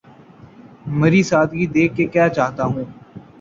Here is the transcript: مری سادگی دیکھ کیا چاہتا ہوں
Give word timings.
مری 0.99 1.21
سادگی 1.31 1.65
دیکھ 1.75 1.99
کیا 2.13 2.25
چاہتا 2.35 2.63
ہوں 2.65 2.85